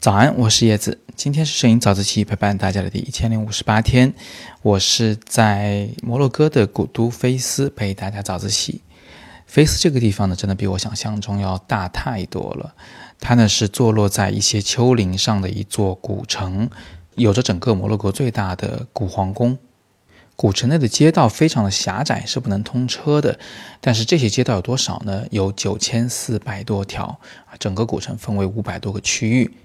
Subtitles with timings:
[0.00, 1.00] 早安，我是叶子。
[1.16, 4.12] 今天是摄影早自习陪伴大家的第一千零五十八天。
[4.62, 8.82] 我是在摩洛哥的古都菲斯陪大家早自习。
[9.46, 12.74] 菲斯这个地方呢，真的比我想象中要大太多了。
[13.20, 16.68] 它呢是坐落在一些丘陵上的一座古城，
[17.14, 19.56] 有着整个摩洛哥最大的古皇宫。
[20.36, 23.38] 古城内的街道非常的狭窄，是不能通车的。
[23.80, 25.24] 但是这些街道有多少呢？
[25.30, 27.54] 有九千四百多条啊！
[27.58, 29.56] 整个古城分为五百多个区域。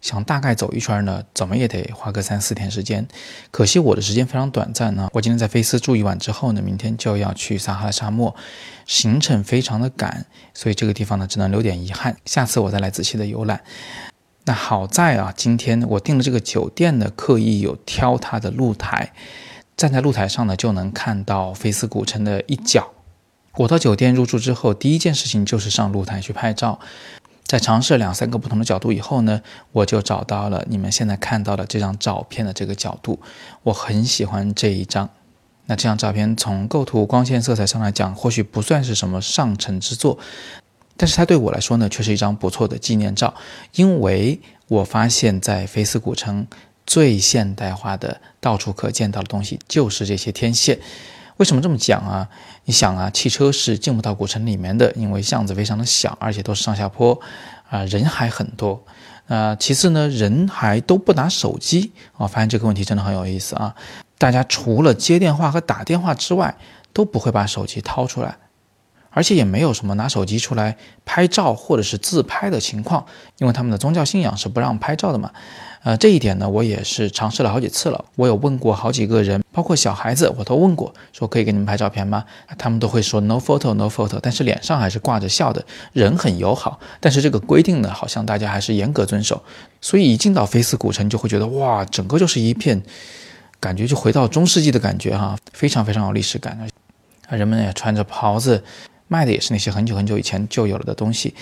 [0.00, 3.06] 想大概走一圈呢，怎么也得花个三四天时间。
[3.50, 5.10] 可惜我的时间非常短暂呢。
[5.12, 8.34] 我今天在菲斯住一晚之后呢，明天就要去撒哈拉沙漠，
[8.86, 12.16] 行程非常的赶，所以这个地方呢只能留点遗憾。
[12.24, 13.60] 下次我再来仔细的游览。
[14.46, 19.12] 那好在啊，今天我订的这个酒店呢，刻意有挑它的露台，
[19.80, 22.90] 站在露台上呢就能看到菲斯古城的一角。
[23.54, 26.78] 我到酒店入住之后，第一件事情就是上露台去拍照。
[27.46, 29.40] 在尝试了两三个不同的角度以后呢，
[29.72, 33.20] 我就找到了你们现在看到的这张照片的这个角度。
[33.62, 35.08] 我很喜欢这一张。
[35.64, 40.18] 那这张照片从构图、光线、色彩上来讲，或许不算是什么上乘之作，
[40.98, 43.32] 但是它对我来说呢，却是一张不错的纪念照。
[43.76, 46.46] 因为我发现，在菲斯古城
[46.90, 50.76] 最现代化的、到处可见到的东西，就是这些天线。
[51.36, 52.28] 为什么这么讲啊？
[52.64, 57.20] 你想啊，汽车是进不到古城里面的，因为巷子非常的小，而且都是上下坡，
[57.68, 58.82] 啊，人还很多。
[59.28, 61.92] 啊，其次呢，人还都不拿手机。
[62.16, 63.72] 我发现这个问题真的很有意思啊！
[64.18, 66.56] 大家除了接电话和打电话之外，
[66.92, 68.36] 都不会把手机掏出来。
[69.10, 73.04] 而且也没有什么拿手机出来拍照或者是自拍的情况，
[73.38, 75.30] 因为他们的宗教信仰是不让拍照的嘛。
[75.82, 78.04] 呃，这一点呢，我也是尝试了好几次了。
[78.16, 82.22] 我有问过好几个人，包括小孩子，我都问过，说可以给你们拍照片吗？
[82.58, 86.78] 他们都会说 no photo no photo，但是脸上还是挂着笑的，人很友好。
[87.00, 89.42] 但是这个规定呢，好像大家还是严格遵守。
[89.80, 92.82] 所以一进到菲斯古城，就会觉得哇，整个就是一片，
[93.58, 96.60] 感觉就回到中世纪的感觉哈，非常非常有历史感
[97.26, 98.62] 啊，人们也穿着袍子。
[99.12, 101.34] 卖的也是那些很久很久以前就有了的东西，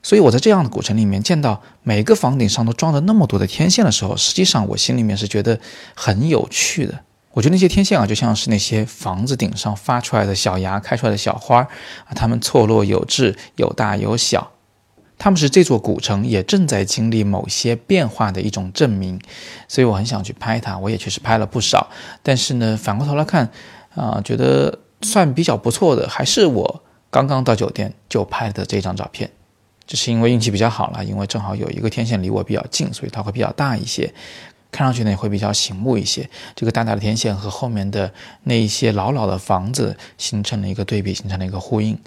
[0.00, 5.58] 所以我在这样的古城里面见到每个房顶上都装着那么多的天线的时候，实际上我心里面是觉得
[5.96, 7.00] 很有趣的。
[7.32, 11.58] 我觉得那些天线啊，就像是那些房子顶上发出来的小芽、开出来的小花
[12.04, 14.52] 啊，它们错落有致，有大有小，
[15.18, 19.20] 它们是这座古城也正在经历某些变化的一种证明。
[19.66, 21.90] 所以我很想去拍它，我也确实拍了不少。
[22.22, 23.50] 但是呢，反过头来看
[23.96, 26.82] 啊，觉得算比较不错的，还是我。
[27.16, 29.30] 刚刚到酒店就拍的这张照片，
[29.86, 34.12] 这是因为运气比较好了，因为正好有一个天线离我比较近，所以它会比较大一些，
[34.70, 36.28] 看上去呢也会比较醒目一些。
[36.54, 38.12] 这个大大的天线和后面的
[38.42, 41.98] 那一些老老的房子形成了一个对比，形成了一个呼应。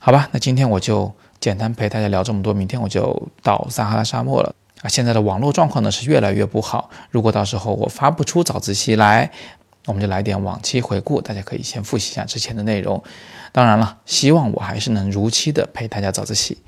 [0.00, 4.88] 好吧，那今天我就简单陪大家聊这么多，明天我就到撒哈拉沙漠了啊！
[4.88, 9.30] 现在的网络状况呢是越来越不好，如果到时候我发不出早自习来。
[9.86, 13.02] 我们就来点往期回顾，大家可以先复习一下之前的内容。
[13.52, 16.58] 当然了，希望我还是能如期的陪大家早自习。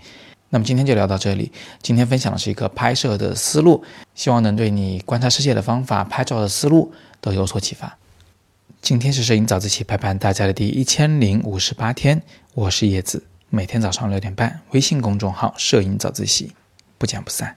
[0.51, 1.51] 那么今天就聊到这里。
[1.81, 3.83] 今天分享的是一个拍摄的思路，
[4.15, 7.97] 希望能对你观察世界的方法、拍照的思路都有所启发。
[8.81, 12.21] 今天是摄影早自习陪伴大家的第一千零五十八天，
[12.55, 16.53] 我是叶子，每天早上六点半，微信公众号“摄影早自习”，
[16.99, 17.57] 不见不散。